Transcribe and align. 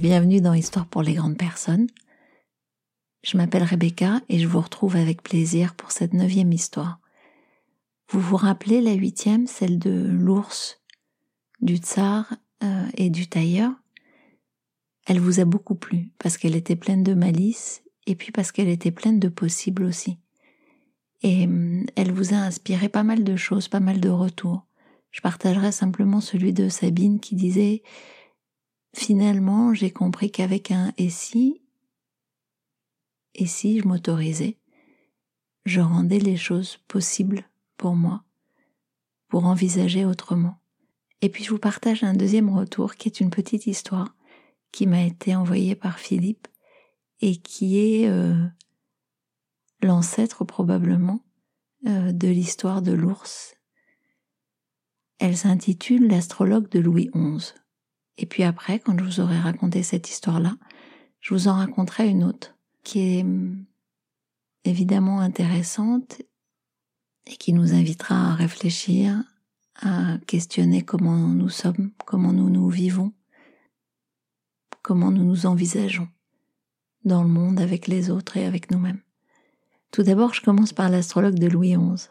Bienvenue 0.00 0.40
dans 0.40 0.54
Histoire 0.54 0.86
pour 0.86 1.02
les 1.02 1.14
grandes 1.14 1.36
personnes. 1.36 1.88
Je 3.24 3.36
m'appelle 3.36 3.64
Rebecca 3.64 4.20
et 4.28 4.38
je 4.38 4.46
vous 4.46 4.60
retrouve 4.60 4.94
avec 4.94 5.24
plaisir 5.24 5.74
pour 5.74 5.90
cette 5.90 6.12
neuvième 6.12 6.52
histoire. 6.52 7.00
Vous 8.08 8.20
vous 8.20 8.36
rappelez 8.36 8.80
la 8.80 8.92
huitième, 8.92 9.48
celle 9.48 9.80
de 9.80 9.90
l'ours, 9.90 10.80
du 11.60 11.78
tsar 11.78 12.32
euh, 12.62 12.86
et 12.96 13.10
du 13.10 13.26
tailleur? 13.26 13.72
Elle 15.08 15.18
vous 15.18 15.40
a 15.40 15.44
beaucoup 15.44 15.74
plu 15.74 16.12
parce 16.18 16.36
qu'elle 16.36 16.54
était 16.54 16.76
pleine 16.76 17.02
de 17.02 17.14
malice 17.14 17.82
et 18.06 18.14
puis 18.14 18.30
parce 18.30 18.52
qu'elle 18.52 18.68
était 18.68 18.92
pleine 18.92 19.18
de 19.18 19.28
possibles 19.28 19.82
aussi. 19.82 20.18
Et 21.22 21.44
hum, 21.44 21.86
elle 21.96 22.12
vous 22.12 22.34
a 22.34 22.36
inspiré 22.36 22.88
pas 22.88 23.02
mal 23.02 23.24
de 23.24 23.34
choses, 23.34 23.66
pas 23.66 23.80
mal 23.80 23.98
de 23.98 24.10
retours. 24.10 24.64
Je 25.10 25.22
partagerai 25.22 25.72
simplement 25.72 26.20
celui 26.20 26.52
de 26.52 26.68
Sabine 26.68 27.18
qui 27.18 27.34
disait 27.34 27.82
Finalement, 28.98 29.74
j'ai 29.74 29.92
compris 29.92 30.28
qu'avec 30.28 30.72
un 30.72 30.92
et 30.98 31.08
si, 31.08 31.62
et 33.36 33.46
si 33.46 33.78
je 33.78 33.86
m'autorisais, 33.86 34.58
je 35.64 35.80
rendais 35.80 36.18
les 36.18 36.36
choses 36.36 36.78
possibles 36.88 37.48
pour 37.76 37.94
moi, 37.94 38.24
pour 39.28 39.44
envisager 39.44 40.04
autrement. 40.04 40.58
Et 41.22 41.28
puis 41.28 41.44
je 41.44 41.50
vous 41.50 41.60
partage 41.60 42.02
un 42.02 42.12
deuxième 42.12 42.50
retour 42.50 42.96
qui 42.96 43.08
est 43.08 43.20
une 43.20 43.30
petite 43.30 43.68
histoire 43.68 44.16
qui 44.72 44.88
m'a 44.88 45.04
été 45.04 45.36
envoyée 45.36 45.76
par 45.76 46.00
Philippe 46.00 46.48
et 47.20 47.36
qui 47.36 47.78
est 47.78 48.08
euh, 48.08 48.48
l'ancêtre 49.80 50.44
probablement 50.44 51.24
euh, 51.86 52.10
de 52.10 52.26
l'histoire 52.26 52.82
de 52.82 52.92
l'ours. 52.92 53.54
Elle 55.20 55.36
s'intitule 55.36 56.08
L'astrologue 56.08 56.68
de 56.68 56.80
Louis 56.80 57.10
XI. 57.14 57.54
Et 58.18 58.26
puis 58.26 58.42
après, 58.42 58.80
quand 58.80 58.98
je 58.98 59.04
vous 59.04 59.20
aurai 59.20 59.38
raconté 59.38 59.82
cette 59.82 60.10
histoire-là, 60.10 60.56
je 61.20 61.32
vous 61.32 61.48
en 61.48 61.54
raconterai 61.54 62.08
une 62.08 62.24
autre 62.24 62.54
qui 62.82 63.18
est 63.18 63.22
hum, 63.22 63.64
évidemment 64.64 65.20
intéressante 65.20 66.20
et 67.26 67.36
qui 67.36 67.52
nous 67.52 67.74
invitera 67.74 68.32
à 68.32 68.34
réfléchir, 68.34 69.22
à 69.80 70.18
questionner 70.26 70.82
comment 70.82 71.16
nous 71.28 71.48
sommes, 71.48 71.92
comment 72.04 72.32
nous 72.32 72.50
nous 72.50 72.68
vivons, 72.68 73.12
comment 74.82 75.12
nous 75.12 75.24
nous 75.24 75.46
envisageons 75.46 76.08
dans 77.04 77.22
le 77.22 77.28
monde 77.28 77.60
avec 77.60 77.86
les 77.86 78.10
autres 78.10 78.36
et 78.36 78.44
avec 78.44 78.70
nous-mêmes. 78.72 79.00
Tout 79.92 80.02
d'abord, 80.02 80.34
je 80.34 80.42
commence 80.42 80.72
par 80.72 80.90
l'astrologue 80.90 81.38
de 81.38 81.46
Louis 81.46 81.76
XI. 81.76 82.08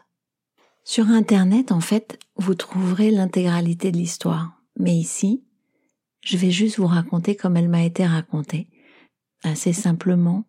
Sur 0.84 1.08
Internet, 1.08 1.70
en 1.70 1.80
fait, 1.80 2.18
vous 2.36 2.54
trouverez 2.54 3.10
l'intégralité 3.10 3.92
de 3.92 3.98
l'histoire. 3.98 4.62
Mais 4.78 4.96
ici, 4.96 5.44
je 6.28 6.36
vais 6.36 6.50
juste 6.50 6.76
vous 6.76 6.86
raconter 6.86 7.36
comme 7.36 7.56
elle 7.56 7.70
m'a 7.70 7.84
été 7.84 8.04
racontée. 8.04 8.68
Assez 9.44 9.72
simplement, 9.72 10.44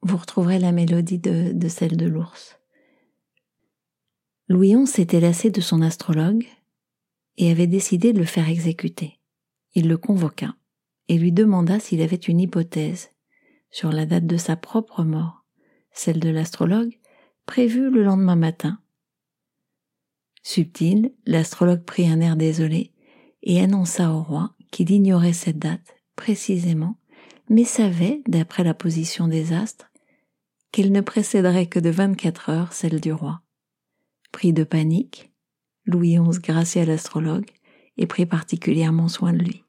vous 0.00 0.16
retrouverez 0.16 0.58
la 0.58 0.72
mélodie 0.72 1.18
de, 1.18 1.68
celle 1.68 1.98
de 1.98 2.06
l'ours. 2.06 2.58
Louis 4.48 4.74
XI 4.74 4.86
s'était 4.86 5.20
lassé 5.20 5.50
de 5.50 5.60
son 5.60 5.82
astrologue 5.82 6.46
et 7.36 7.50
avait 7.50 7.66
décidé 7.66 8.14
de 8.14 8.18
le 8.18 8.24
faire 8.24 8.48
exécuter. 8.48 9.20
Il 9.74 9.88
le 9.88 9.98
convoqua 9.98 10.56
et 11.08 11.18
lui 11.18 11.32
demanda 11.32 11.78
s'il 11.78 12.00
avait 12.00 12.16
une 12.16 12.40
hypothèse 12.40 13.10
sur 13.70 13.92
la 13.92 14.06
date 14.06 14.26
de 14.26 14.38
sa 14.38 14.56
propre 14.56 15.04
mort, 15.04 15.44
celle 15.92 16.20
de 16.20 16.30
l'astrologue, 16.30 16.98
prévue 17.44 17.90
le 17.90 18.04
lendemain 18.04 18.36
matin. 18.36 18.80
Subtil, 20.42 21.12
l'astrologue 21.26 21.84
prit 21.84 22.08
un 22.08 22.20
air 22.20 22.36
désolé 22.36 22.94
et 23.46 23.60
annonça 23.60 24.12
au 24.12 24.22
roi 24.22 24.50
qu'il 24.70 24.90
ignorait 24.90 25.32
cette 25.32 25.58
date 25.58 25.96
précisément, 26.16 26.98
mais 27.48 27.64
savait, 27.64 28.20
d'après 28.26 28.64
la 28.64 28.74
position 28.74 29.28
des 29.28 29.52
astres, 29.52 29.90
qu'elle 30.72 30.92
ne 30.92 31.00
précéderait 31.00 31.66
que 31.66 31.78
de 31.78 31.88
vingt-quatre 31.88 32.50
heures 32.50 32.72
celle 32.72 33.00
du 33.00 33.12
roi. 33.12 33.40
Pris 34.32 34.52
de 34.52 34.64
panique, 34.64 35.32
Louis 35.86 36.18
XI 36.18 36.40
gracia 36.40 36.84
l'astrologue 36.84 37.50
et 37.96 38.06
prit 38.06 38.26
particulièrement 38.26 39.08
soin 39.08 39.32
de 39.32 39.38
lui. 39.38 39.62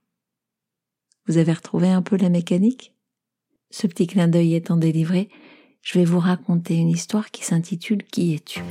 Vous 1.28 1.38
avez 1.38 1.54
retrouvé 1.54 1.90
un 1.90 2.02
peu 2.02 2.18
la 2.18 2.30
mécanique? 2.30 2.94
Ce 3.70 3.86
petit 3.86 4.08
clin 4.08 4.28
d'œil 4.28 4.56
étant 4.56 4.78
délivré, 4.78 5.30
je 5.82 6.00
vais 6.00 6.06
vous 6.06 6.20
raconter 6.20 6.76
une 6.76 6.90
histoire 6.90 7.30
qui 7.30 7.46
s'intitule 7.46 8.04
Qui 8.04 8.34
es-tu? 8.34 8.62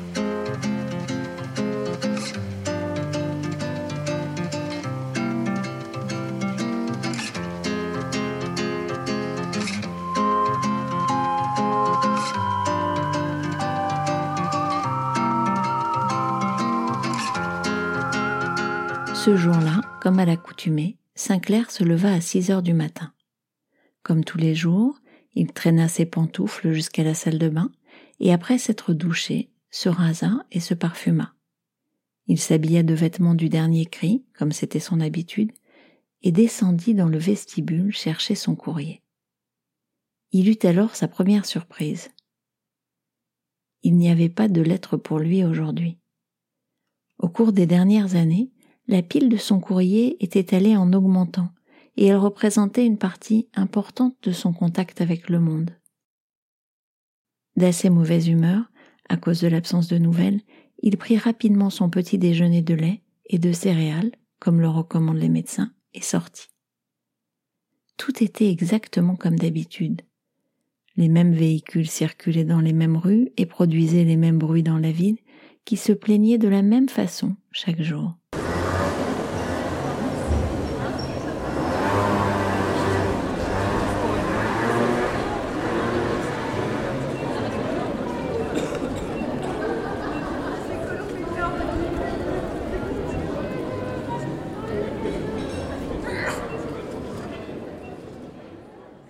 Ce 19.26 19.34
jour-là, 19.36 19.80
comme 20.00 20.20
à 20.20 20.24
l'accoutumée, 20.24 20.98
Sinclair 21.16 21.72
se 21.72 21.82
leva 21.82 22.12
à 22.12 22.20
six 22.20 22.52
heures 22.52 22.62
du 22.62 22.74
matin. 22.74 23.12
Comme 24.04 24.22
tous 24.22 24.38
les 24.38 24.54
jours, 24.54 25.00
il 25.34 25.52
traîna 25.52 25.88
ses 25.88 26.06
pantoufles 26.06 26.70
jusqu'à 26.70 27.02
la 27.02 27.12
salle 27.12 27.40
de 27.40 27.48
bain, 27.48 27.72
et 28.20 28.32
après 28.32 28.56
s'être 28.56 28.94
douché, 28.94 29.50
se 29.68 29.88
rasa 29.88 30.46
et 30.52 30.60
se 30.60 30.74
parfuma. 30.74 31.34
Il 32.28 32.38
s'habilla 32.38 32.84
de 32.84 32.94
vêtements 32.94 33.34
du 33.34 33.48
dernier 33.48 33.84
cri, 33.84 34.24
comme 34.38 34.52
c'était 34.52 34.78
son 34.78 35.00
habitude, 35.00 35.50
et 36.22 36.30
descendit 36.30 36.94
dans 36.94 37.08
le 37.08 37.18
vestibule 37.18 37.92
chercher 37.92 38.36
son 38.36 38.54
courrier. 38.54 39.02
Il 40.30 40.48
eut 40.48 40.64
alors 40.64 40.94
sa 40.94 41.08
première 41.08 41.46
surprise. 41.46 42.10
Il 43.82 43.96
n'y 43.96 44.08
avait 44.08 44.28
pas 44.28 44.46
de 44.46 44.60
lettre 44.60 44.96
pour 44.96 45.18
lui 45.18 45.42
aujourd'hui. 45.42 45.98
Au 47.18 47.28
cours 47.28 47.52
des 47.52 47.66
dernières 47.66 48.14
années, 48.14 48.52
la 48.88 49.02
pile 49.02 49.28
de 49.28 49.36
son 49.36 49.60
courrier 49.60 50.22
était 50.22 50.54
allée 50.54 50.76
en 50.76 50.92
augmentant, 50.92 51.50
et 51.96 52.06
elle 52.06 52.16
représentait 52.16 52.86
une 52.86 52.98
partie 52.98 53.48
importante 53.54 54.16
de 54.22 54.32
son 54.32 54.52
contact 54.52 55.00
avec 55.00 55.28
le 55.28 55.40
monde. 55.40 55.70
D'assez 57.56 57.90
mauvaise 57.90 58.28
humeur, 58.28 58.70
à 59.08 59.16
cause 59.16 59.40
de 59.40 59.48
l'absence 59.48 59.88
de 59.88 59.98
nouvelles, 59.98 60.40
il 60.82 60.96
prit 60.98 61.16
rapidement 61.16 61.70
son 61.70 61.88
petit 61.88 62.18
déjeuner 62.18 62.62
de 62.62 62.74
lait 62.74 63.02
et 63.26 63.38
de 63.38 63.52
céréales, 63.52 64.12
comme 64.38 64.60
le 64.60 64.68
recommandent 64.68 65.16
les 65.16 65.28
médecins, 65.28 65.72
et 65.94 66.02
sortit. 66.02 66.48
Tout 67.96 68.22
était 68.22 68.50
exactement 68.50 69.16
comme 69.16 69.38
d'habitude. 69.38 70.02
Les 70.96 71.08
mêmes 71.08 71.32
véhicules 71.34 71.88
circulaient 71.88 72.44
dans 72.44 72.60
les 72.60 72.72
mêmes 72.72 72.96
rues 72.96 73.30
et 73.36 73.46
produisaient 73.46 74.04
les 74.04 74.16
mêmes 74.16 74.38
bruits 74.38 74.62
dans 74.62 74.78
la 74.78 74.92
ville, 74.92 75.18
qui 75.64 75.76
se 75.76 75.92
plaignaient 75.92 76.38
de 76.38 76.48
la 76.48 76.62
même 76.62 76.88
façon 76.88 77.36
chaque 77.50 77.82
jour. 77.82 78.16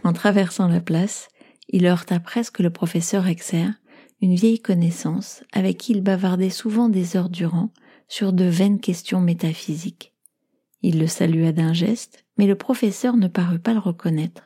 En 0.06 0.12
traversant 0.12 0.68
la 0.68 0.80
place, 0.80 1.30
il 1.68 1.84
heurta 1.84 2.20
presque 2.20 2.60
le 2.60 2.70
professeur 2.70 3.26
Exer, 3.26 3.70
une 4.20 4.36
vieille 4.36 4.60
connaissance 4.60 5.42
avec 5.52 5.78
qui 5.78 5.94
il 5.94 6.00
bavardait 6.00 6.48
souvent 6.48 6.88
des 6.88 7.16
heures 7.16 7.28
durant 7.28 7.72
sur 8.06 8.32
de 8.32 8.44
vaines 8.44 8.78
questions 8.78 9.20
métaphysiques. 9.20 10.14
Il 10.80 11.00
le 11.00 11.08
salua 11.08 11.50
d'un 11.50 11.72
geste, 11.72 12.24
mais 12.38 12.46
le 12.46 12.54
professeur 12.54 13.16
ne 13.16 13.26
parut 13.26 13.58
pas 13.58 13.72
le 13.72 13.80
reconnaître. 13.80 14.44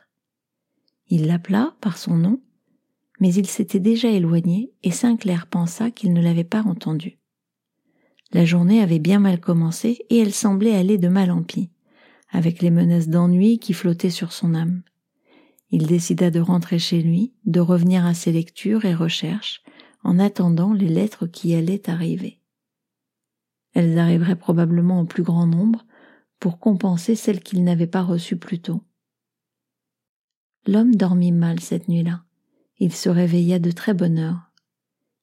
Il 1.09 1.27
l'appela 1.27 1.75
par 1.79 1.99
son 1.99 2.15
nom, 2.15 2.41
mais 3.19 3.31
il 3.31 3.45
s'était 3.45 3.79
déjà 3.79 4.09
éloigné 4.09 4.73
et 4.81 4.89
Sinclair 4.89 5.45
pensa 5.45 5.91
qu'il 5.91 6.11
ne 6.13 6.23
l'avait 6.23 6.43
pas 6.43 6.63
entendu. 6.63 7.19
La 8.33 8.45
journée 8.45 8.81
avait 8.81 8.97
bien 8.97 9.19
mal 9.19 9.39
commencé 9.39 10.07
et 10.09 10.17
elle 10.17 10.33
semblait 10.33 10.75
aller 10.75 10.97
de 10.97 11.07
mal 11.07 11.29
en 11.29 11.43
pis, 11.43 11.69
avec 12.31 12.63
les 12.63 12.71
menaces 12.71 13.09
d'ennui 13.09 13.59
qui 13.59 13.73
flottaient 13.73 14.09
sur 14.09 14.33
son 14.33 14.55
âme. 14.55 14.81
Il 15.71 15.87
décida 15.87 16.31
de 16.31 16.39
rentrer 16.39 16.79
chez 16.79 17.01
lui, 17.01 17.33
de 17.45 17.59
revenir 17.59 18.05
à 18.05 18.13
ses 18.13 18.31
lectures 18.31 18.85
et 18.85 18.93
recherches, 18.93 19.63
en 20.03 20.19
attendant 20.19 20.73
les 20.73 20.89
lettres 20.89 21.27
qui 21.27 21.55
allaient 21.55 21.89
arriver. 21.89 22.39
Elles 23.73 23.97
arriveraient 23.97 24.35
probablement 24.35 24.99
en 24.99 25.05
plus 25.05 25.23
grand 25.23 25.47
nombre 25.47 25.85
pour 26.39 26.59
compenser 26.59 27.15
celles 27.15 27.41
qu'il 27.41 27.63
n'avait 27.63 27.87
pas 27.87 28.01
reçues 28.01 28.37
plus 28.37 28.59
tôt. 28.59 28.81
L'homme 30.67 30.95
dormit 30.95 31.31
mal 31.31 31.59
cette 31.59 31.87
nuit-là. 31.87 32.23
Il 32.77 32.93
se 32.93 33.09
réveilla 33.09 33.59
de 33.59 33.71
très 33.71 33.93
bonne 33.93 34.19
heure. 34.19 34.51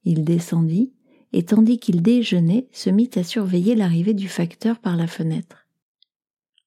Il 0.04 0.24
descendit, 0.24 0.92
et 1.32 1.44
tandis 1.44 1.78
qu'il 1.78 2.02
déjeunait, 2.02 2.68
se 2.72 2.88
mit 2.88 3.10
à 3.16 3.22
surveiller 3.22 3.74
l'arrivée 3.74 4.14
du 4.14 4.28
facteur 4.28 4.78
par 4.78 4.96
la 4.96 5.06
fenêtre. 5.06 5.66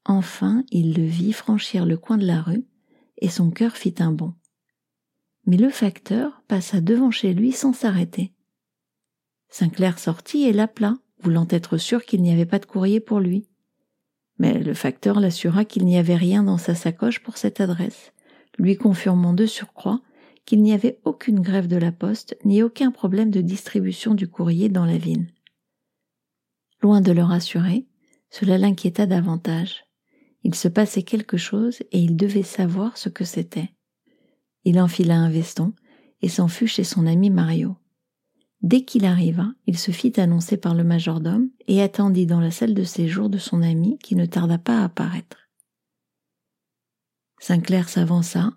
Enfin, 0.05 0.63
il 0.69 0.93
le 0.93 1.03
vit 1.03 1.33
franchir 1.33 1.85
le 1.85 1.97
coin 1.97 2.17
de 2.17 2.25
la 2.25 2.41
rue, 2.41 2.65
et 3.21 3.29
son 3.29 3.51
cœur 3.51 3.77
fit 3.77 3.95
un 3.99 4.11
bond. 4.11 4.33
Mais 5.45 5.57
le 5.57 5.69
facteur 5.69 6.43
passa 6.47 6.81
devant 6.81 7.11
chez 7.11 7.33
lui 7.33 7.51
sans 7.51 7.73
s'arrêter. 7.73 8.33
Sinclair 9.49 9.99
sortit 9.99 10.43
et 10.43 10.53
l'appela, 10.53 10.97
voulant 11.19 11.47
être 11.49 11.77
sûr 11.77 12.03
qu'il 12.05 12.21
n'y 12.21 12.31
avait 12.31 12.45
pas 12.45 12.59
de 12.59 12.65
courrier 12.65 12.99
pour 12.99 13.19
lui. 13.19 13.47
Mais 14.37 14.59
le 14.59 14.73
facteur 14.73 15.19
l'assura 15.19 15.65
qu'il 15.65 15.85
n'y 15.85 15.97
avait 15.97 16.15
rien 16.15 16.43
dans 16.43 16.57
sa 16.57 16.73
sacoche 16.73 17.19
pour 17.19 17.37
cette 17.37 17.61
adresse, 17.61 18.11
lui 18.57 18.75
confirmant 18.75 19.33
de 19.33 19.45
surcroît 19.45 20.01
qu'il 20.45 20.61
n'y 20.61 20.73
avait 20.73 20.99
aucune 21.05 21.39
grève 21.39 21.67
de 21.67 21.77
la 21.77 21.91
poste 21.91 22.37
ni 22.43 22.63
aucun 22.63 22.91
problème 22.91 23.29
de 23.29 23.41
distribution 23.41 24.13
du 24.13 24.27
courrier 24.27 24.69
dans 24.69 24.85
la 24.85 24.97
ville. 24.97 25.27
Loin 26.81 27.01
de 27.01 27.11
le 27.11 27.23
rassurer, 27.23 27.85
cela 28.29 28.57
l'inquiéta 28.57 29.05
davantage. 29.05 29.85
Il 30.43 30.55
se 30.55 30.67
passait 30.67 31.03
quelque 31.03 31.37
chose 31.37 31.79
et 31.91 31.99
il 31.99 32.17
devait 32.17 32.43
savoir 32.43 32.97
ce 32.97 33.09
que 33.09 33.25
c'était. 33.25 33.69
Il 34.63 34.79
enfila 34.79 35.15
un 35.15 35.29
veston 35.29 35.73
et 36.21 36.29
s'en 36.29 36.47
fut 36.47 36.67
chez 36.67 36.83
son 36.83 37.05
ami 37.05 37.29
Mario. 37.29 37.75
Dès 38.61 38.83
qu'il 38.83 39.05
arriva, 39.05 39.53
il 39.65 39.77
se 39.77 39.91
fit 39.91 40.19
annoncer 40.19 40.57
par 40.57 40.75
le 40.75 40.83
majordome 40.83 41.49
et 41.67 41.81
attendit 41.81 42.27
dans 42.27 42.39
la 42.39 42.51
salle 42.51 42.75
de 42.75 42.83
séjour 42.83 43.29
de 43.29 43.39
son 43.39 43.63
ami 43.63 43.97
qui 43.99 44.15
ne 44.15 44.25
tarda 44.25 44.59
pas 44.59 44.81
à 44.81 44.85
apparaître. 44.85 45.49
Sinclair 47.39 47.89
s'avança, 47.89 48.53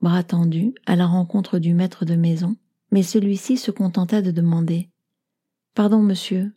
bras 0.00 0.22
tendus, 0.22 0.74
à 0.86 0.96
la 0.96 1.06
rencontre 1.06 1.58
du 1.58 1.74
maître 1.74 2.06
de 2.06 2.16
maison, 2.16 2.56
mais 2.90 3.02
celui-ci 3.02 3.58
se 3.58 3.70
contenta 3.70 4.22
de 4.22 4.30
demander 4.30 4.88
Pardon, 5.74 6.02
monsieur, 6.02 6.52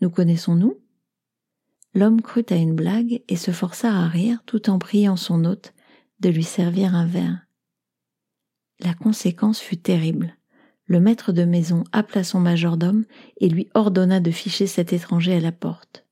nous 0.00 0.10
connaissons-nous? 0.10 0.78
L'homme 1.96 2.20
crut 2.20 2.52
à 2.52 2.56
une 2.56 2.74
blague 2.74 3.22
et 3.26 3.36
se 3.36 3.52
força 3.52 3.90
à 3.90 4.06
rire 4.06 4.42
tout 4.44 4.68
en 4.68 4.78
priant 4.78 5.16
son 5.16 5.46
hôte 5.46 5.72
de 6.20 6.28
lui 6.28 6.44
servir 6.44 6.94
un 6.94 7.06
verre. 7.06 7.46
La 8.80 8.92
conséquence 8.92 9.60
fut 9.60 9.78
terrible. 9.78 10.36
Le 10.84 11.00
maître 11.00 11.32
de 11.32 11.44
maison 11.44 11.84
appela 11.92 12.22
son 12.22 12.38
majordome 12.38 13.06
et 13.38 13.48
lui 13.48 13.70
ordonna 13.72 14.20
de 14.20 14.30
ficher 14.30 14.66
cet 14.66 14.92
étranger 14.92 15.36
à 15.36 15.40
la 15.40 15.52
porte. 15.52 16.04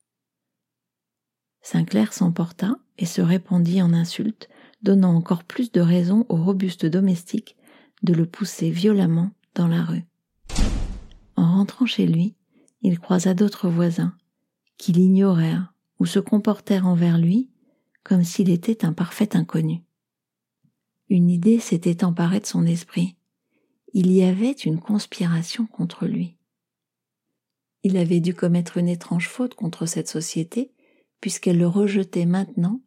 Sinclair 1.60 2.14
s'emporta 2.14 2.78
et 2.96 3.04
se 3.04 3.20
répandit 3.20 3.82
en 3.82 3.92
insultes, 3.92 4.48
donnant 4.81 5.14
encore 5.14 5.44
plus 5.44 5.70
de 5.70 5.82
raison 5.82 6.25
au 6.31 6.36
robuste 6.36 6.86
domestique 6.86 7.58
de 8.02 8.14
le 8.14 8.25
pousser 8.25 8.70
violemment 8.70 9.32
dans 9.54 9.69
la 9.69 9.84
rue. 9.84 10.06
En 11.36 11.56
rentrant 11.56 11.84
chez 11.84 12.06
lui, 12.06 12.36
il 12.81 12.98
croisa 12.98 13.34
d'autres 13.34 13.69
voisins, 13.69 14.16
qui 14.78 14.92
l'ignorèrent 14.92 15.74
se 16.06 16.19
comportèrent 16.19 16.87
envers 16.87 17.19
lui 17.19 17.51
comme 18.05 18.23
s'il 18.23 18.51
était 18.51 18.85
un 18.85 18.93
parfait 18.93 19.35
inconnu. 19.35 19.83
Une 21.09 21.31
idée 21.31 21.59
s'était 21.59 22.05
emparée 22.05 22.41
de 22.41 22.47
son 22.47 22.67
esprit. 22.67 23.17
Il 23.95 24.12
y 24.12 24.23
avait 24.23 24.53
une 24.53 24.79
conspiration 24.79 25.67
contre 25.67 26.06
lui. 26.06 26.37
Il 27.83 27.97
avait 27.97 28.21
dû 28.21 28.35
commettre 28.35 28.77
une 28.77 28.89
étrange 28.89 29.29
faute 29.29 29.55
contre 29.55 29.87
cette 29.87 30.09
société, 30.09 30.73
puisqu'elle 31.21 31.59
le 31.59 31.67
rejetait 31.67 32.27
maintenant 32.27 32.81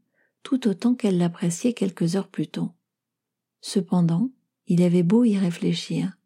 tout 0.43 0.67
autant 0.67 0.95
qu'elle 0.95 1.17
l'appréciait 1.17 1.73
quelques 1.73 2.15
heures 2.15 2.29
plus 2.29 2.47
tôt. 2.47 2.71
Cependant, 3.61 4.31
il 4.67 4.83
avait 4.83 5.03
beau 5.03 5.23
y 5.23 5.37
réfléchir, 5.37 6.17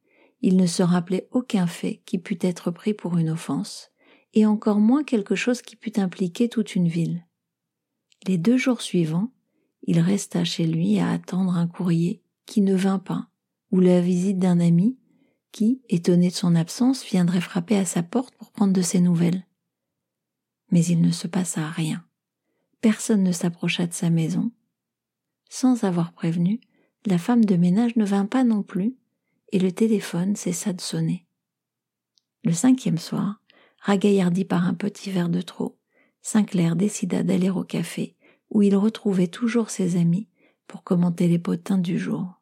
il 0.41 0.57
ne 0.57 0.65
se 0.65 0.83
rappelait 0.83 1.27
aucun 1.31 1.67
fait 1.67 2.01
qui 2.05 2.17
pût 2.17 2.39
être 2.41 2.71
pris 2.71 2.93
pour 2.93 3.17
une 3.17 3.29
offense, 3.29 3.90
et 4.33 4.45
encore 4.45 4.79
moins 4.79 5.03
quelque 5.03 5.35
chose 5.35 5.61
qui 5.61 5.75
pût 5.75 5.99
impliquer 5.99 6.49
toute 6.49 6.75
une 6.75 6.87
ville. 6.87 7.25
Les 8.27 8.37
deux 8.37 8.57
jours 8.57 8.81
suivants, 8.81 9.31
il 9.83 9.99
resta 9.99 10.43
chez 10.43 10.65
lui 10.65 10.99
à 10.99 11.09
attendre 11.09 11.55
un 11.55 11.67
courrier 11.67 12.21
qui 12.45 12.61
ne 12.61 12.75
vint 12.75 12.99
pas, 12.99 13.27
ou 13.71 13.79
la 13.79 14.01
visite 14.01 14.37
d'un 14.37 14.59
ami 14.59 14.97
qui, 15.51 15.81
étonné 15.89 16.29
de 16.29 16.33
son 16.33 16.55
absence, 16.55 17.03
viendrait 17.03 17.41
frapper 17.41 17.77
à 17.77 17.85
sa 17.85 18.03
porte 18.03 18.35
pour 18.35 18.51
prendre 18.51 18.73
de 18.73 18.81
ses 18.81 19.01
nouvelles. 19.01 19.45
Mais 20.69 20.85
il 20.85 21.01
ne 21.01 21.11
se 21.11 21.27
passa 21.27 21.69
rien. 21.69 22.05
Personne 22.79 23.23
ne 23.23 23.31
s'approcha 23.31 23.85
de 23.85 23.93
sa 23.93 24.09
maison. 24.09 24.51
Sans 25.49 25.83
avoir 25.83 26.13
prévenu, 26.13 26.61
la 27.05 27.17
femme 27.17 27.43
de 27.43 27.55
ménage 27.55 27.95
ne 27.95 28.05
vint 28.05 28.25
pas 28.25 28.43
non 28.43 28.63
plus, 28.63 28.95
et 29.51 29.59
le 29.59 29.71
téléphone 29.71 30.35
cessa 30.35 30.71
de 30.71 30.81
sonner. 30.81 31.25
Le 32.43 32.53
cinquième 32.53 32.97
soir, 32.97 33.40
ragaillardi 33.81 34.45
par 34.45 34.65
un 34.65 34.73
petit 34.73 35.11
verre 35.11 35.29
de 35.29 35.41
trop, 35.41 35.77
Sinclair 36.21 36.75
décida 36.75 37.23
d'aller 37.23 37.49
au 37.49 37.63
café, 37.63 38.15
où 38.51 38.61
il 38.61 38.75
retrouvait 38.75 39.27
toujours 39.27 39.71
ses 39.71 39.97
amis 39.97 40.27
pour 40.67 40.83
commenter 40.83 41.27
les 41.27 41.39
potins 41.39 41.79
du 41.79 41.97
jour. 41.97 42.39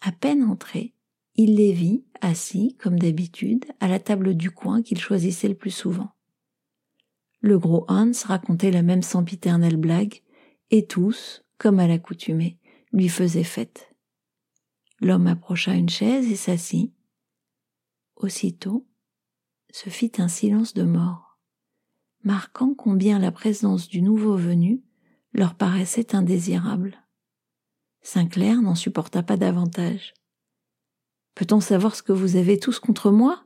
À 0.00 0.12
peine 0.12 0.42
entré, 0.42 0.94
il 1.36 1.54
les 1.54 1.72
vit 1.72 2.04
assis, 2.20 2.76
comme 2.80 2.98
d'habitude, 2.98 3.64
à 3.78 3.86
la 3.86 4.00
table 4.00 4.34
du 4.34 4.50
coin 4.50 4.82
qu'il 4.82 4.98
choisissait 4.98 5.48
le 5.48 5.54
plus 5.54 5.70
souvent. 5.70 6.10
Le 7.40 7.58
gros 7.58 7.84
Hans 7.88 8.12
racontait 8.24 8.70
la 8.70 8.82
même 8.82 9.02
sempiternelle 9.02 9.76
blague, 9.76 10.22
et 10.70 10.86
tous, 10.86 11.44
comme 11.56 11.78
à 11.78 11.86
l'accoutumée, 11.86 12.58
lui 12.92 13.08
faisaient 13.08 13.44
fête. 13.44 13.94
L'homme 15.00 15.26
approcha 15.26 15.74
une 15.74 15.88
chaise 15.88 16.30
et 16.30 16.36
s'assit. 16.36 16.92
Aussitôt, 18.16 18.86
se 19.70 19.90
fit 19.90 20.12
un 20.18 20.28
silence 20.28 20.74
de 20.74 20.82
mort, 20.82 21.38
marquant 22.24 22.74
combien 22.74 23.18
la 23.18 23.30
présence 23.30 23.88
du 23.88 24.02
nouveau 24.02 24.36
venu 24.36 24.82
leur 25.32 25.54
paraissait 25.54 26.14
indésirable. 26.14 27.04
Sinclair 28.00 28.62
n'en 28.62 28.74
supporta 28.74 29.22
pas 29.22 29.36
davantage. 29.36 30.14
Peut-on 31.34 31.60
savoir 31.60 31.94
ce 31.94 32.02
que 32.02 32.12
vous 32.12 32.36
avez 32.36 32.58
tous 32.58 32.80
contre 32.80 33.10
moi? 33.10 33.44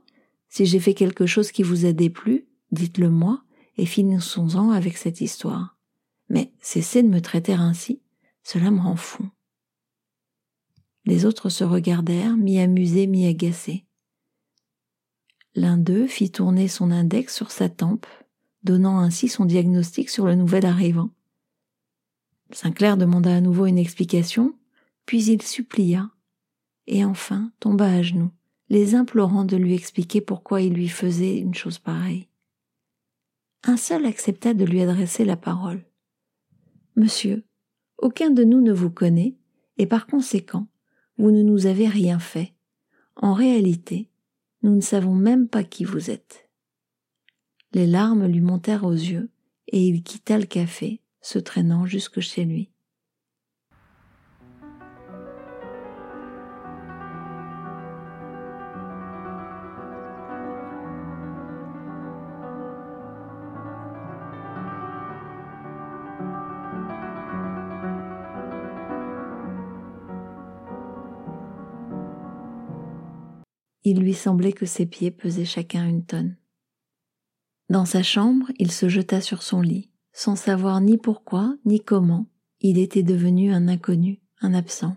Si 0.49 0.65
j'ai 0.65 0.81
fait 0.81 0.95
quelque 0.95 1.27
chose 1.27 1.53
qui 1.53 1.63
vous 1.63 1.85
a 1.85 1.93
déplu, 1.93 2.47
dites-le 2.71 3.11
moi, 3.11 3.45
et 3.77 3.87
finissons-en 3.87 4.71
avec 4.71 4.97
cette 4.97 5.21
histoire. 5.21 5.77
Mais 6.29 6.53
cessez 6.61 7.03
de 7.03 7.09
me 7.09 7.21
traiter 7.21 7.53
ainsi, 7.53 8.01
cela 8.43 8.71
me 8.71 8.81
rend 8.81 8.97
fou. 8.97 9.29
Les 11.05 11.25
autres 11.25 11.49
se 11.49 11.65
regardèrent, 11.65 12.37
mi-amusés, 12.37 13.07
mi-agacés. 13.07 13.85
L'un 15.55 15.77
d'eux 15.77 16.07
fit 16.07 16.31
tourner 16.31 16.69
son 16.69 16.91
index 16.91 17.35
sur 17.35 17.51
sa 17.51 17.69
tempe, 17.69 18.07
donnant 18.63 18.99
ainsi 18.99 19.29
son 19.29 19.45
diagnostic 19.45 20.09
sur 20.09 20.27
le 20.27 20.35
nouvel 20.35 20.65
arrivant. 20.65 21.11
Sinclair 22.53 22.97
demanda 22.97 23.35
à 23.35 23.41
nouveau 23.41 23.67
une 23.67 23.79
explication, 23.79 24.55
puis 25.05 25.25
il 25.25 25.43
supplia, 25.43 26.11
et 26.87 27.05
enfin 27.05 27.51
tomba 27.61 27.87
à 27.87 28.03
genoux, 28.03 28.31
les 28.69 28.95
implorant 28.95 29.45
de 29.45 29.57
lui 29.57 29.75
expliquer 29.75 30.21
pourquoi 30.21 30.63
il 30.63 30.73
lui 30.73 30.89
faisait 30.89 31.39
une 31.39 31.55
chose 31.55 31.79
pareille 31.79 32.29
un 33.65 33.77
seul 33.77 34.07
accepta 34.07 34.55
de 34.55 34.65
lui 34.65 34.81
adresser 34.81 35.25
la 35.25 35.37
parole. 35.37 35.85
Monsieur, 36.97 37.45
aucun 37.99 38.31
de 38.31 38.43
nous 38.43 38.61
ne 38.61 38.73
vous 38.73 38.91
connaît, 38.91 39.37
et 39.79 39.87
par 39.87 40.07
conséquent, 40.07 40.67
vous 41.17 41.31
ne 41.31 41.43
nous 41.43 41.67
avez 41.67 41.87
rien 41.87 42.19
fait. 42.19 42.53
En 43.17 43.33
réalité, 43.33 44.09
nous 44.63 44.75
ne 44.75 44.81
savons 44.81 45.15
même 45.15 45.49
pas 45.49 45.65
qui 45.65 45.85
vous 45.85 46.11
êtes. 46.11 46.49
Les 47.73 47.87
larmes 47.87 48.27
lui 48.27 48.41
montèrent 48.41 48.85
aux 48.85 48.93
yeux, 48.93 49.31
et 49.69 49.87
il 49.87 50.03
quitta 50.03 50.39
le 50.39 50.47
café, 50.47 51.01
se 51.21 51.39
traînant 51.39 51.87
jusque 51.87 52.21
chez 52.21 52.45
lui. 52.45 52.72
Il 73.85 74.01
lui 74.01 74.15
semblait 74.15 74.53
que 74.53 74.67
ses 74.67 74.87
pieds 74.87 75.11
pesaient 75.11 75.45
chacun 75.45 75.89
une 75.89 76.05
tonne. 76.05 76.37
Dans 77.69 77.85
sa 77.85 78.03
chambre, 78.03 78.51
il 78.59 78.71
se 78.71 78.89
jeta 78.89 79.21
sur 79.21 79.43
son 79.43 79.61
lit, 79.61 79.91
sans 80.13 80.37
savoir 80.37 80.81
ni 80.81 80.99
pourquoi, 80.99 81.57
ni 81.65 81.81
comment, 81.81 82.27
il 82.61 82.79
était 82.79 83.03
devenu 83.03 83.53
un 83.53 83.67
inconnu, 83.67 84.21
un 84.41 84.55
absent. 84.55 84.97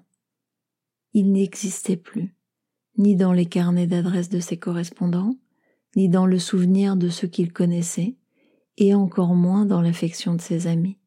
Il 1.13 1.31
n'existait 1.31 1.97
plus, 1.97 2.35
ni 2.97 3.15
dans 3.15 3.31
les 3.31 3.45
carnets 3.45 3.87
d'adresse 3.87 4.29
de 4.29 4.39
ses 4.39 4.57
correspondants, 4.57 5.37
ni 5.95 6.09
dans 6.09 6.25
le 6.25 6.39
souvenir 6.39 6.97
de 6.97 7.09
ceux 7.09 7.27
qu'il 7.27 7.53
connaissait, 7.53 8.17
et 8.77 8.93
encore 8.93 9.35
moins 9.35 9.65
dans 9.65 9.81
l'affection 9.81 10.33
de 10.33 10.41
ses 10.41 10.67
amis. 10.67 10.97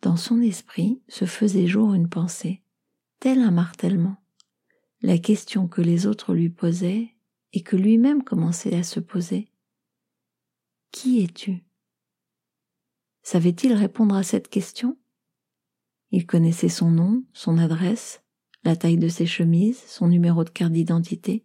Dans 0.00 0.16
son 0.16 0.40
esprit 0.40 1.02
se 1.08 1.24
faisait 1.24 1.66
jour 1.66 1.92
une 1.92 2.08
pensée, 2.08 2.62
tel 3.20 3.40
un 3.40 3.50
martèlement, 3.50 4.16
la 5.00 5.18
question 5.18 5.68
que 5.68 5.80
les 5.80 6.06
autres 6.06 6.34
lui 6.34 6.50
posaient 6.50 7.14
et 7.52 7.62
que 7.62 7.76
lui-même 7.76 8.24
commençait 8.24 8.74
à 8.74 8.82
se 8.82 9.00
poser. 9.00 9.48
Qui 10.90 11.22
es-tu? 11.22 11.64
Savait-il 13.22 13.72
répondre 13.72 14.14
à 14.14 14.22
cette 14.22 14.48
question? 14.48 14.98
Il 16.10 16.26
connaissait 16.26 16.68
son 16.68 16.90
nom, 16.90 17.24
son 17.32 17.58
adresse, 17.58 18.22
la 18.64 18.74
taille 18.74 18.96
de 18.96 19.08
ses 19.08 19.26
chemises, 19.26 19.82
son 19.86 20.08
numéro 20.08 20.44
de 20.44 20.50
carte 20.50 20.72
d'identité 20.72 21.44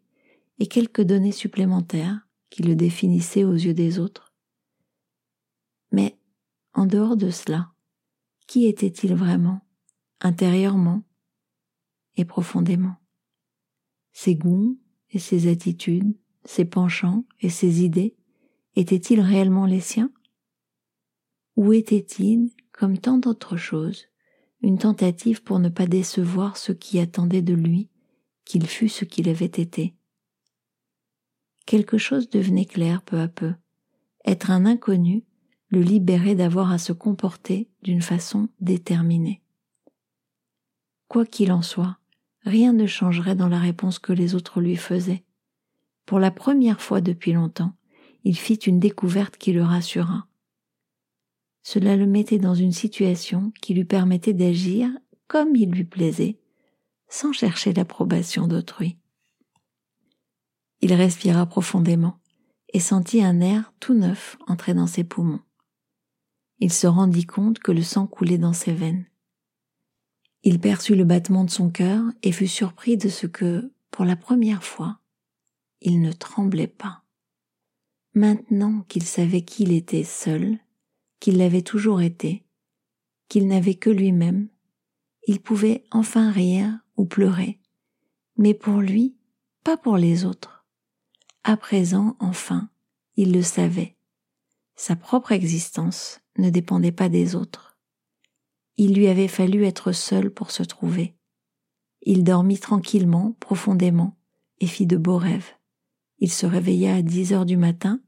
et 0.60 0.68
quelques 0.68 1.02
données 1.02 1.32
supplémentaires 1.32 2.28
qui 2.50 2.64
le 2.64 2.76
définissaient 2.76 3.44
aux 3.44 3.54
yeux 3.54 3.74
des 3.74 4.00
autres. 4.00 4.34
Mais, 5.92 6.18
en 6.74 6.86
dehors 6.86 7.18
de 7.18 7.30
cela, 7.30 7.72
qui 8.48 8.66
était-il 8.66 9.14
vraiment, 9.14 9.62
intérieurement 10.22 11.04
et 12.16 12.26
profondément? 12.26 12.96
Ses 14.14 14.36
goûts 14.36 14.80
et 15.10 15.20
ses 15.20 15.52
attitudes, 15.52 16.16
ses 16.46 16.66
penchants 16.66 17.26
et 17.42 17.50
ses 17.50 17.84
idées 17.84 18.16
étaient-ils 18.76 19.22
réellement 19.22 19.66
les 19.66 19.82
siens? 19.82 20.12
Ou 21.56 21.74
était-il, 21.74 22.52
comme 22.72 22.98
tant 22.98 23.18
d'autres 23.18 23.58
choses, 23.58 24.08
une 24.62 24.78
tentative 24.78 25.44
pour 25.44 25.60
ne 25.60 25.70
pas 25.70 25.88
décevoir 25.88 26.58
ceux 26.58 26.74
qui 26.74 27.00
attendaient 27.00 27.42
de 27.42 27.54
lui 27.54 27.90
qu'il 28.46 28.66
fût 28.66 28.90
ce 28.90 29.06
qu'il 29.06 29.30
avait 29.30 29.46
été? 29.46 29.94
Quelque 31.66 31.98
chose 31.98 32.30
devenait 32.30 32.66
clair 32.66 33.02
peu 33.02 33.20
à 33.20 33.28
peu. 33.28 33.54
Être 34.26 34.52
un 34.52 34.66
inconnu 34.66 35.24
le 35.70 35.82
libérait 35.82 36.36
d'avoir 36.36 36.72
à 36.72 36.78
se 36.78 36.94
comporter 36.94 37.70
d'une 37.82 38.02
façon 38.02 38.50
déterminée. 38.60 39.42
Quoi 41.08 41.26
qu'il 41.26 41.52
en 41.52 41.62
soit, 41.62 41.98
rien 42.46 42.74
ne 42.74 42.86
changerait 42.86 43.36
dans 43.36 43.50
la 43.50 43.60
réponse 43.60 44.00
que 44.00 44.14
les 44.14 44.36
autres 44.36 44.62
lui 44.62 44.76
faisaient. 44.76 45.24
Pour 46.06 46.20
la 46.20 46.32
première 46.32 46.82
fois 46.82 47.02
depuis 47.02 47.34
longtemps, 47.34 47.74
il 48.24 48.38
fit 48.38 48.56
une 48.56 48.80
découverte 48.80 49.38
qui 49.38 49.54
le 49.54 49.64
rassura. 49.64 50.28
Cela 51.62 51.96
le 51.96 52.06
mettait 52.06 52.40
dans 52.40 52.56
une 52.56 52.74
situation 52.74 53.52
qui 53.62 53.74
lui 53.74 53.86
permettait 53.86 54.34
d'agir 54.34 54.90
comme 55.28 55.56
il 55.56 55.72
lui 55.72 55.86
plaisait, 55.86 56.38
sans 57.08 57.32
chercher 57.32 57.74
l'approbation 57.74 58.48
d'autrui. 58.48 58.98
Il 60.82 60.94
respira 60.94 61.46
profondément 61.46 62.20
et 62.74 62.80
sentit 62.80 63.24
un 63.24 63.40
air 63.40 63.74
tout 63.80 63.94
neuf 63.94 64.38
entrer 64.48 64.74
dans 64.74 64.88
ses 64.88 65.04
poumons. 65.04 65.40
Il 66.60 66.74
se 66.74 66.88
rendit 66.88 67.26
compte 67.26 67.60
que 67.60 67.72
le 67.72 67.82
sang 67.82 68.08
coulait 68.08 68.38
dans 68.38 68.54
ses 68.54 68.74
veines. 68.74 69.06
Il 70.44 70.60
perçut 70.60 70.96
le 70.96 71.06
battement 71.06 71.46
de 71.46 71.50
son 71.50 71.70
cœur 71.70 72.04
et 72.22 72.34
fut 72.34 72.48
surpris 72.48 72.98
de 72.98 73.08
ce 73.08 73.28
que, 73.28 73.72
pour 73.92 74.04
la 74.04 74.18
première 74.18 74.64
fois, 74.64 75.00
il 75.82 76.02
ne 76.02 76.12
tremblait 76.12 76.68
pas. 76.68 77.04
Maintenant 78.14 78.82
qu'il 78.88 79.04
savait 79.04 79.44
qu'il 79.44 79.72
était 79.72 80.04
seul, 80.04 80.60
qu'il 81.20 81.38
l'avait 81.38 81.62
toujours 81.62 82.02
été, 82.02 82.46
qu'il 83.30 83.48
n'avait 83.48 83.76
que 83.76 83.90
lui-même, 83.90 84.50
il 85.26 85.40
pouvait 85.40 85.86
enfin 85.92 86.30
rire 86.30 86.78
ou 86.98 87.06
pleurer, 87.06 87.60
mais 88.38 88.54
pour 88.54 88.78
lui, 88.82 89.16
pas 89.64 89.78
pour 89.78 89.98
les 89.98 90.26
autres. 90.26 90.66
À 91.46 91.56
présent, 91.56 92.18
enfin, 92.20 92.70
il 93.16 93.32
le 93.32 93.42
savait. 93.42 93.96
Sa 94.76 94.96
propre 94.96 95.32
existence 95.32 96.20
ne 96.38 96.50
dépendait 96.50 96.92
pas 96.92 97.10
des 97.10 97.36
autres. 97.36 97.73
Il 98.78 98.96
lui 98.96 99.08
avait 99.08 99.28
fallu 99.28 99.66
être 99.66 99.92
seul 99.92 100.32
pour 100.32 100.52
se 100.52 100.64
trouver. 100.64 101.16
Il 102.02 102.24
dormit 102.24 102.60
tranquillement, 102.60 103.36
profondément, 103.40 104.18
et 104.60 104.68
fit 104.68 104.88
de 104.88 104.98
beaux 104.98 105.18
rêves. 105.18 105.52
Il 106.20 106.32
se 106.32 106.46
réveilla 106.46 106.96
à 106.96 107.02
dix 107.02 107.34
heures 107.34 107.46
du 107.46 107.58
matin 107.58 108.00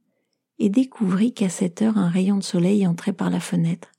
et 0.57 0.69
découvrit 0.69 1.33
qu'à 1.33 1.49
cette 1.49 1.81
heure 1.81 1.97
un 1.97 2.09
rayon 2.09 2.37
de 2.37 2.43
soleil 2.43 2.87
entrait 2.87 3.13
par 3.13 3.29
la 3.29 3.39
fenêtre, 3.39 3.91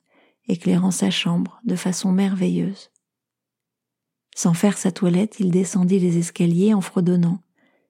éclairant 0.47 0.91
sa 0.91 1.09
chambre 1.09 1.61
de 1.65 1.75
façon 1.75 2.11
merveilleuse. 2.11 2.91
Sans 4.35 4.53
faire 4.53 4.77
sa 4.77 4.91
toilette, 4.91 5.39
il 5.39 5.51
descendit 5.51 5.99
les 5.99 6.17
escaliers 6.17 6.73
en 6.73 6.81
fredonnant, 6.81 7.41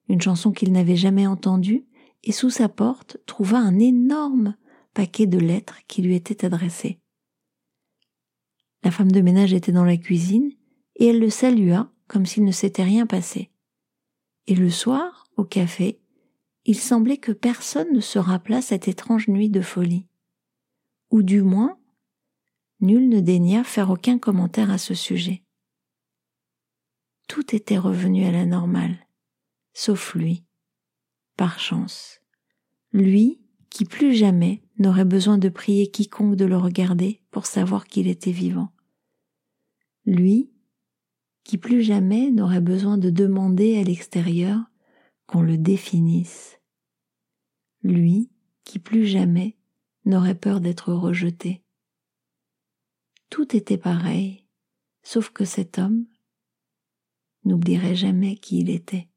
une 0.08 0.20
chanson 0.20 0.52
qu'il 0.52 0.72
n'avait 0.72 0.96
jamais 0.96 1.26
entendue, 1.26 1.86
et 2.24 2.32
sous 2.32 2.50
sa 2.50 2.68
porte 2.68 3.18
trouva 3.26 3.58
un 3.58 3.78
énorme 3.78 4.56
paquet 4.94 5.26
de 5.26 5.38
lettres 5.38 5.78
qui 5.88 6.02
lui 6.02 6.14
étaient 6.14 6.44
adressées. 6.44 7.00
La 8.82 8.90
femme 8.90 9.10
de 9.10 9.20
ménage 9.20 9.52
était 9.52 9.72
dans 9.72 9.84
la 9.84 9.96
cuisine, 9.96 10.52
et 10.96 11.06
elle 11.06 11.20
le 11.20 11.30
salua 11.30 11.90
comme 12.06 12.26
s'il 12.26 12.44
ne 12.44 12.52
s'était 12.52 12.82
rien 12.82 13.06
passé. 13.06 13.50
Et 14.46 14.54
le 14.54 14.70
soir, 14.70 15.26
au 15.36 15.44
café, 15.44 16.00
il 16.64 16.78
semblait 16.78 17.18
que 17.18 17.32
personne 17.32 17.92
ne 17.92 18.00
se 18.00 18.18
rappelât 18.18 18.62
cette 18.62 18.88
étrange 18.88 19.28
nuit 19.28 19.50
de 19.50 19.60
folie. 19.60 20.06
Ou 21.10 21.22
du 21.22 21.42
moins, 21.42 21.78
nul 22.80 23.08
ne 23.08 23.20
daigna 23.20 23.64
faire 23.64 23.90
aucun 23.90 24.18
commentaire 24.18 24.70
à 24.70 24.78
ce 24.78 24.94
sujet. 24.94 25.42
Tout 27.26 27.54
était 27.54 27.78
revenu 27.78 28.24
à 28.24 28.32
la 28.32 28.46
normale, 28.46 29.06
sauf 29.74 30.14
lui, 30.14 30.44
par 31.36 31.58
chance. 31.58 32.20
Lui 32.92 33.40
qui 33.70 33.84
plus 33.84 34.14
jamais 34.14 34.62
n'aurait 34.78 35.04
besoin 35.04 35.38
de 35.38 35.48
prier 35.48 35.90
quiconque 35.90 36.36
de 36.36 36.44
le 36.44 36.56
regarder 36.56 37.20
pour 37.30 37.46
savoir 37.46 37.86
qu'il 37.86 38.08
était 38.08 38.32
vivant. 38.32 38.70
Lui 40.04 40.50
qui 41.44 41.56
plus 41.56 41.82
jamais 41.82 42.30
n'aurait 42.30 42.60
besoin 42.60 42.98
de 42.98 43.08
demander 43.08 43.78
à 43.78 43.82
l'extérieur 43.82 44.60
qu'on 45.26 45.40
le 45.40 45.56
définisse 45.56 46.58
lui 47.82 48.30
qui 48.64 48.78
plus 48.78 49.06
jamais 49.06 49.56
n'aurait 50.04 50.34
peur 50.34 50.60
d'être 50.60 50.92
rejeté. 50.92 51.62
Tout 53.30 53.56
était 53.56 53.78
pareil, 53.78 54.46
sauf 55.02 55.30
que 55.30 55.44
cet 55.44 55.78
homme 55.78 56.06
n'oublierait 57.44 57.94
jamais 57.94 58.36
qui 58.36 58.60
il 58.60 58.70
était. 58.70 59.07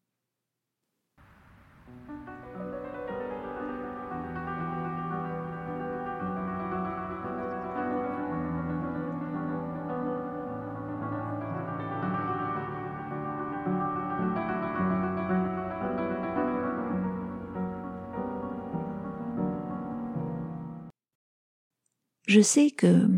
Je 22.33 22.39
sais 22.39 22.71
que, 22.71 23.09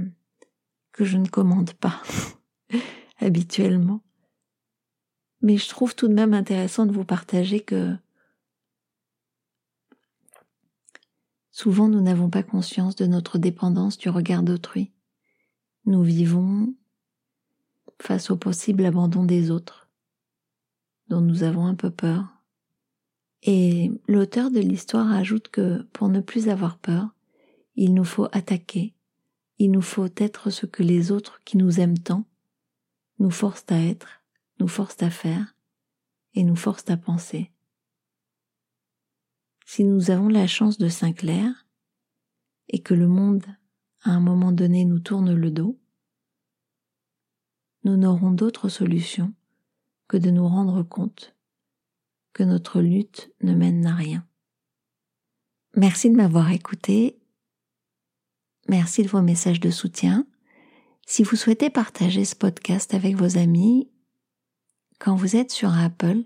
je 0.98 1.18
ne 1.20 1.28
commande 1.28 1.72
pas 1.74 2.02
habituellement, 3.20 4.02
mais 5.44 5.58
je 5.58 5.70
trouve 5.70 5.94
tout 5.94 6.08
de 6.08 6.16
même 6.16 6.34
intéressant 6.34 6.88
de 6.88 6.92
vous 6.92 7.06
partager 7.06 7.60
que 7.60 7.96
souvent 11.52 11.88
nous 11.88 12.02
n'avons 12.02 12.32
pas 12.32 12.42
conscience 12.42 12.96
de 12.96 13.06
notre 13.06 13.38
dépendance 13.38 14.00
du 14.00 14.10
regard 14.10 14.42
d'autrui. 14.42 14.92
Nous 15.86 16.02
vivons 16.02 16.74
face 18.02 18.32
au 18.32 18.36
possible 18.36 18.84
abandon 18.84 19.26
des 19.26 19.52
autres, 19.52 19.92
dont 21.10 21.22
nous 21.22 21.44
avons 21.44 21.68
un 21.68 21.76
peu 21.76 21.92
peur. 21.92 22.26
Et 23.44 23.92
l'auteur 24.08 24.50
de 24.50 24.60
l'histoire 24.60 25.12
ajoute 25.12 25.50
que 25.50 25.84
pour 25.94 26.10
ne 26.10 26.20
plus 26.20 26.50
avoir 26.50 26.80
peur, 26.80 27.14
il 27.76 27.94
nous 27.94 28.06
faut 28.06 28.28
attaquer 28.32 28.96
il 29.60 29.72
nous 29.72 29.82
faut 29.82 30.10
être 30.18 30.50
ce 30.50 30.66
que 30.66 30.84
les 30.84 31.12
autres 31.12 31.42
qui 31.46 31.58
nous 31.58 31.80
aiment 31.80 32.00
tant 32.00 32.26
nous 33.20 33.32
forcent 33.32 33.66
à 33.70 33.80
être, 33.80 34.24
nous 34.60 34.68
forcent 34.68 35.02
à 35.02 35.10
faire 35.10 35.56
et 36.34 36.44
nous 36.44 36.56
forcent 36.56 36.90
à 36.90 36.98
penser. 36.98 37.52
Si 39.66 39.84
nous 39.84 40.12
avons 40.12 40.28
la 40.28 40.48
chance 40.48 40.78
de 40.78 40.90
Saint-Clair 40.90 41.68
et 42.70 42.82
que 42.82 42.94
le 42.94 43.08
monde 43.08 43.46
à 44.02 44.12
un 44.12 44.20
moment 44.20 44.52
donné 44.52 44.86
nous 44.86 45.00
tourne 45.00 45.34
le 45.34 45.52
dos, 45.52 45.80
nous 47.84 47.98
n'aurons 47.98 48.32
d'autre 48.32 48.70
solution 48.70 49.34
que 50.08 50.18
de 50.18 50.30
nous 50.30 50.48
rendre 50.48 50.84
compte 50.84 51.36
que 52.34 52.44
notre 52.44 52.82
lutte 52.82 53.32
ne 53.42 53.54
mène 53.54 53.86
à 53.86 53.96
rien. 53.96 54.28
Merci 55.76 56.10
de 56.10 56.16
m'avoir 56.16 56.52
écouté 56.52 57.20
Merci 58.70 59.04
de 59.04 59.10
vos 59.10 59.22
messages 59.22 59.60
de 59.60 59.70
soutien. 59.70 60.26
Si 61.06 61.24
vous 61.24 61.36
souhaitez 61.36 61.70
partager 61.70 62.24
ce 62.24 62.36
podcast 62.36 62.94
avec 62.94 63.16
vos 63.16 63.38
amis, 63.38 63.90
quand 65.00 65.16
vous 65.16 65.36
êtes 65.36 65.52
sur 65.52 65.78
Apple, 65.78 66.24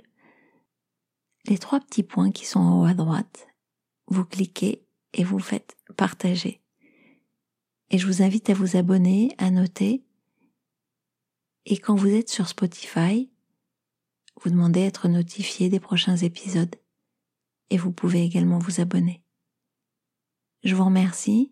les 1.45 1.57
trois 1.57 1.79
petits 1.79 2.03
points 2.03 2.31
qui 2.31 2.45
sont 2.45 2.59
en 2.59 2.81
haut 2.81 2.85
à 2.85 2.93
droite, 2.93 3.47
vous 4.07 4.23
cliquez 4.23 4.85
et 5.13 5.23
vous 5.23 5.39
faites 5.39 5.77
partager. 5.95 6.61
Et 7.89 7.97
je 7.97 8.05
vous 8.05 8.21
invite 8.21 8.49
à 8.49 8.53
vous 8.53 8.75
abonner, 8.75 9.33
à 9.37 9.49
noter 9.49 10.03
Et 11.65 11.77
quand 11.77 11.95
vous 11.95 12.09
êtes 12.09 12.29
sur 12.29 12.47
Spotify, 12.47 13.31
vous 14.41 14.51
demandez 14.51 14.83
à 14.83 14.85
être 14.85 15.07
notifié 15.07 15.69
des 15.69 15.79
prochains 15.79 16.17
épisodes 16.17 16.75
et 17.69 17.77
vous 17.77 17.91
pouvez 17.91 18.23
également 18.23 18.59
vous 18.59 18.79
abonner. 18.79 19.23
Je 20.63 20.75
vous 20.75 20.85
remercie 20.85 21.51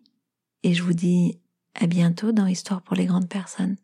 et 0.66 0.74
je 0.74 0.82
vous 0.82 0.94
dis 0.94 1.38
à 1.76 1.86
bientôt 1.86 2.32
dans 2.32 2.46
Histoire 2.46 2.82
pour 2.82 2.96
les 2.96 3.06
grandes 3.06 3.28
personnes. 3.28 3.76